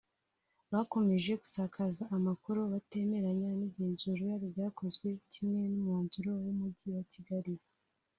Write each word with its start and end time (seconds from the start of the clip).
bakomeje 0.73 1.31
gusakaza 1.41 2.03
amakuru 2.17 2.59
batemeranya 2.73 3.49
n’ 3.57 3.61
igenzurwa 3.67 4.33
ryakozwe 4.45 5.07
kimwe 5.31 5.61
n’umwanzuro 5.71 6.29
w’Umujyi 6.43 6.87
wa 6.95 7.03
Kigali 7.13 7.53